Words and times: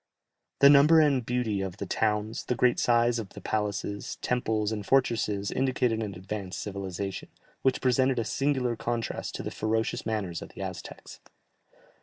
The 0.61 0.69
number 0.71 0.99
and 0.99 1.23
beauty 1.23 1.61
of 1.61 1.77
the 1.77 1.85
towns, 1.85 2.45
the 2.45 2.55
great 2.55 2.79
size 2.79 3.19
of 3.19 3.29
the 3.33 3.39
palaces, 3.39 4.15
temples, 4.23 4.71
and 4.71 4.83
fortresses 4.83 5.51
indicated 5.51 6.01
an 6.01 6.15
advanced 6.15 6.59
civilization, 6.59 7.29
which 7.61 7.81
presented 7.81 8.17
a 8.17 8.25
singular 8.25 8.75
contrast 8.75 9.35
to 9.35 9.43
the 9.43 9.51
ferocious 9.51 10.03
manners 10.03 10.41
of 10.41 10.49
the 10.55 10.61
Aztecs. 10.63 11.19